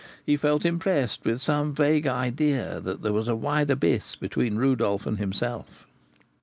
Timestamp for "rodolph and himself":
4.57-5.85